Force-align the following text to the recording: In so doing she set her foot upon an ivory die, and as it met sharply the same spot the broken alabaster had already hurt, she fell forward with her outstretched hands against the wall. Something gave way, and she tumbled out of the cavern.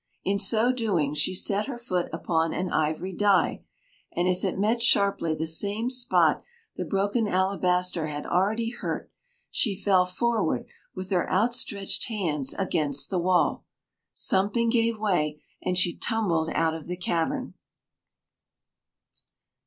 In 0.23 0.39
so 0.39 0.71
doing 0.71 1.13
she 1.13 1.35
set 1.35 1.67
her 1.67 1.77
foot 1.77 2.09
upon 2.11 2.53
an 2.55 2.71
ivory 2.71 3.13
die, 3.13 3.63
and 4.11 4.27
as 4.27 4.43
it 4.43 4.57
met 4.57 4.81
sharply 4.81 5.35
the 5.35 5.45
same 5.45 5.91
spot 5.91 6.41
the 6.75 6.85
broken 6.85 7.27
alabaster 7.27 8.07
had 8.07 8.25
already 8.25 8.71
hurt, 8.71 9.11
she 9.51 9.79
fell 9.79 10.07
forward 10.07 10.65
with 10.95 11.11
her 11.11 11.29
outstretched 11.29 12.05
hands 12.05 12.55
against 12.55 13.11
the 13.11 13.19
wall. 13.19 13.63
Something 14.11 14.71
gave 14.71 14.97
way, 14.97 15.43
and 15.61 15.77
she 15.77 15.95
tumbled 15.95 16.49
out 16.49 16.73
of 16.73 16.87
the 16.87 16.97
cavern. 16.97 17.53